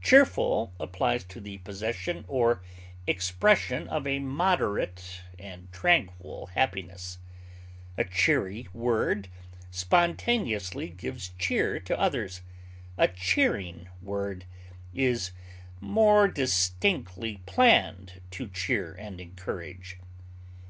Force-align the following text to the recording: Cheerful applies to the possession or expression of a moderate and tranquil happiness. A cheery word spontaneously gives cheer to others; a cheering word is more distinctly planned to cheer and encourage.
Cheerful 0.00 0.72
applies 0.80 1.22
to 1.24 1.38
the 1.38 1.58
possession 1.58 2.24
or 2.28 2.62
expression 3.06 3.86
of 3.88 4.06
a 4.06 4.20
moderate 4.20 5.20
and 5.38 5.70
tranquil 5.70 6.46
happiness. 6.54 7.18
A 7.98 8.04
cheery 8.06 8.68
word 8.72 9.28
spontaneously 9.70 10.88
gives 10.88 11.34
cheer 11.38 11.78
to 11.80 12.00
others; 12.00 12.40
a 12.96 13.06
cheering 13.08 13.90
word 14.00 14.46
is 14.94 15.32
more 15.78 16.26
distinctly 16.26 17.42
planned 17.44 18.22
to 18.30 18.48
cheer 18.48 18.94
and 18.94 19.20
encourage. 19.20 19.98